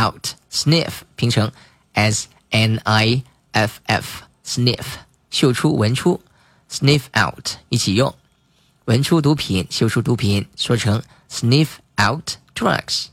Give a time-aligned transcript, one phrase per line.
[0.00, 1.50] out，sniff 拼成
[1.94, 4.84] s n i f f，sniff
[5.30, 6.20] 嗅出、闻出。
[6.70, 8.14] Sniff out 一起用，
[8.85, 11.67] 闻出毒品、嗅出毒品，说成 sniff
[12.01, 13.07] out drugs。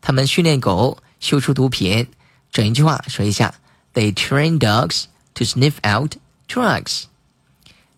[0.00, 2.08] 他们训练狗嗅出毒品。
[2.50, 3.54] 整一句话说一下：
[3.94, 6.16] They train dogs to sniff out
[6.48, 7.04] drugs.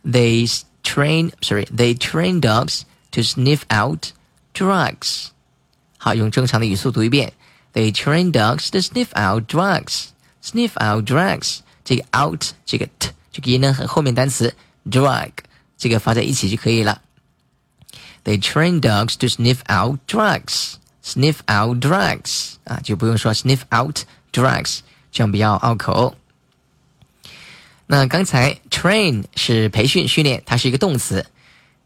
[0.05, 4.12] They train, sorry, they train dogs to sniff out
[4.55, 5.28] drugs。
[5.98, 7.33] 好，用正常的语速读一遍。
[7.72, 10.06] They train dogs to sniff out drugs.
[10.42, 11.58] Sniff out drugs。
[11.84, 14.55] 这个 out 这个 t 这个音呢和后面单词
[14.91, 15.30] drug
[15.80, 17.02] 这个发在一起就可以了。
[18.25, 20.74] They train dogs to sniff out drugs.
[21.05, 24.01] Sniff out drugs 啊，就不用说 sniff out
[24.33, 24.80] drugs，
[25.12, 26.17] 这样比较拗口。
[27.86, 31.24] 那刚才 train 是培训训练，它是一个动词。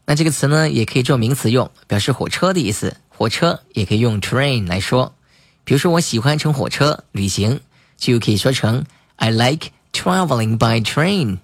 [0.05, 2.97] 那这个词呢，也可以做名词用，表示火车的意思。
[3.09, 5.13] 火车也可以用 train 来说。
[5.63, 7.59] 比如说，我喜欢乘火车旅行，
[7.97, 8.83] 就可以说成
[9.17, 11.37] I like traveling by train.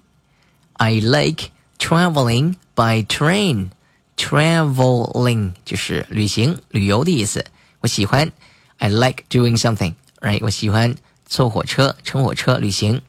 [0.72, 1.50] I like
[1.82, 3.70] traveling by train.
[4.16, 7.44] Traveling 就是旅行、旅游的意思。
[7.80, 8.32] 我喜欢，
[8.78, 10.40] I like doing something, right？
[10.42, 13.02] 我喜欢坐火车、乘火车旅行。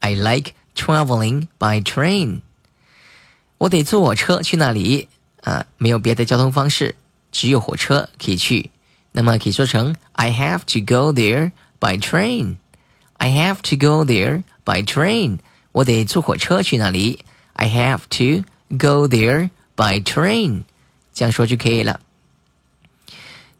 [0.00, 2.40] I like traveling by train.
[3.58, 5.08] 我得坐火车去那里
[5.42, 6.96] 啊，没有别的交通方式，
[7.30, 8.70] 只有火车可以去。
[9.12, 12.56] 那么可以说成 I have to go there by train.
[13.14, 15.38] I have to go there by train.
[15.72, 17.24] 我得坐火车去那里。
[17.61, 18.43] I have to
[18.75, 20.63] go there by train.
[21.13, 21.99] 这样说就可以了。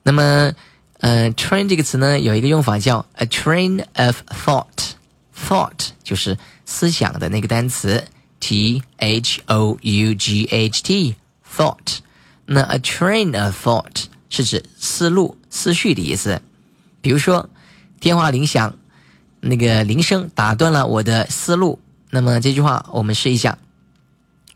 [0.02, 0.54] 那么，
[1.02, 4.96] 呃，train 这个词呢，有一个用法叫 a train of thought.
[5.38, 8.04] Thought 就是思想的那个单词。
[8.40, 11.16] T H O U G H T
[11.48, 12.00] thought，
[12.48, 16.42] 那 a train of thought 是指思路、思绪的意思。
[17.02, 17.48] 比如说，
[18.00, 18.76] 电话铃响，
[19.42, 21.80] 那个铃声打断了我的思路。
[22.10, 23.60] 那么这句话我们试一下，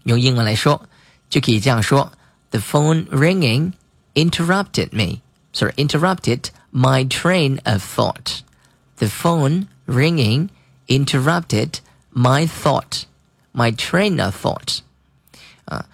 [0.05, 0.89] 用英文来说
[1.29, 2.13] 就可以这样说：
[2.51, 3.73] The phone ringing
[4.15, 5.21] interrupted me.
[5.53, 8.41] Sorry, interrupted my train of thought.
[8.99, 10.49] The phone ringing
[10.87, 11.79] interrupted
[12.13, 13.05] my thought.
[13.53, 14.79] My train of thought，
[15.65, 15.87] 啊，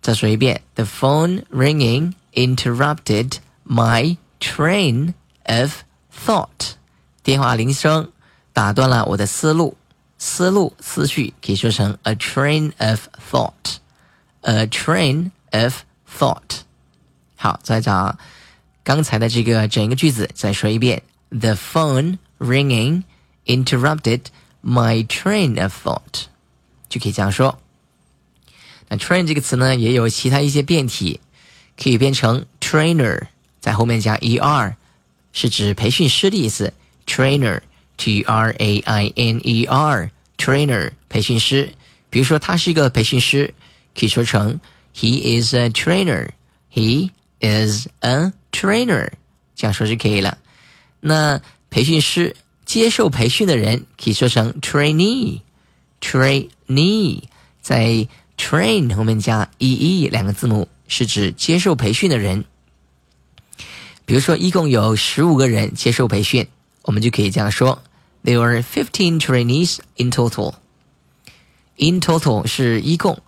[0.00, 5.14] 再说一遍，The phone ringing interrupted my train
[5.44, 5.82] of
[6.12, 6.74] thought。
[7.24, 8.12] 电话铃声
[8.52, 9.76] 打断了我的思路，
[10.18, 16.60] 思路、思绪可以说成 a train of thought，a train of thought。
[17.36, 18.16] 好，再找
[18.84, 23.02] 刚才的这个整个句子，再说一遍，The phone ringing
[23.46, 24.20] interrupted
[24.62, 26.26] my train of thought。
[26.88, 27.58] 就可以这样说。
[28.88, 31.20] 那 train 这个词呢，也有其他一些变体，
[31.82, 33.28] 可以变成 trainer，
[33.60, 34.74] 在后面加 er，
[35.32, 36.74] 是指培训师的意思。
[37.06, 39.64] trainer，t r a i n e
[40.37, 41.73] trainer 培训师。
[42.09, 43.53] 比如说他是一个培训师，
[43.93, 44.59] 可以说成
[44.95, 46.29] he is a trainer。
[46.71, 49.09] he is a trainer，
[49.55, 50.37] 这样说就可以了。
[50.99, 52.35] 那培训师
[52.65, 55.41] 接受培训的人，可以说成 trainee。
[55.99, 57.23] trainee
[57.61, 58.07] 在
[58.37, 62.45] train 后面加 ee 两个字母，是指接受培训的人。
[64.05, 66.47] 比如说，一共有十五个人接受培训，
[66.83, 67.81] 我们就可以这样说
[68.26, 70.54] ：There were fifteen trainees in total.
[71.76, 73.22] In total 是一共、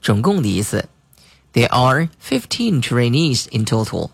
[0.00, 0.88] 总共的意思。
[1.52, 4.10] There are fifteen trainees in total.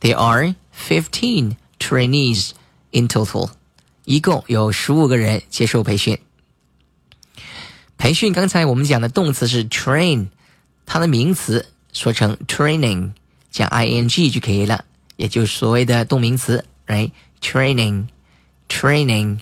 [0.00, 2.52] There are fifteen trainees
[2.90, 3.50] in total，
[4.04, 6.18] 一共有十五个人接受培训。
[7.98, 10.28] 培训刚才我们讲的动词是 train，
[10.86, 13.12] 它的名词说成 training，
[13.50, 14.84] 加 ing 就可以了，
[15.16, 16.64] 也就是所谓的动名词
[18.70, 19.38] ，right？training，training。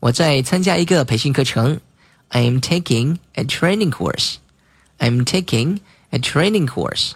[0.00, 1.80] 我在参加一个培训课程，
[2.28, 5.78] I am taking a training course。I'm taking
[6.10, 7.12] a training course.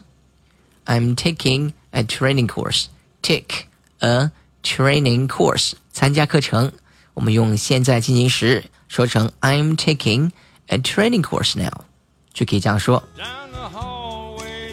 [0.85, 2.87] I'm taking a training course.
[3.23, 3.67] Take
[4.00, 4.31] a
[4.62, 5.73] training course.
[5.93, 6.73] 参加课程，
[7.14, 10.31] 我们用现在进行时说成 I'm taking
[10.67, 11.85] a training course now，
[12.32, 13.03] 就可以这样说。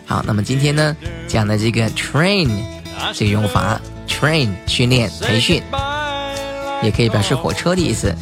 [0.06, 0.96] 好，那么今天呢
[1.28, 2.50] 讲的这个 train
[3.14, 5.64] 这个用法，train 训练培训，
[6.82, 8.14] 也可以表示火车的意思。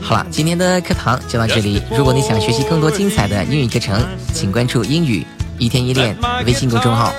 [0.00, 1.82] 好了，今天的课堂就到这里。
[1.90, 4.02] 如果你想学习更多精彩的英语课程，
[4.32, 5.26] 请关注“英语
[5.58, 7.12] 一天一练”微信公众号。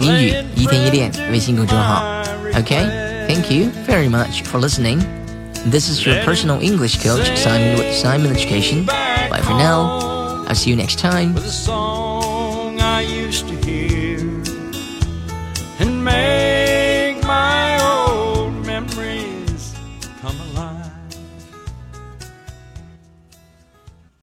[0.00, 2.04] 英语一天一练微信公众号。
[2.56, 5.04] OK，Thank you very much for listening.
[5.70, 8.86] This is your personal English coach Simon with Simon Education.
[8.86, 10.44] Bye for now.
[10.48, 11.34] I'll see you next time.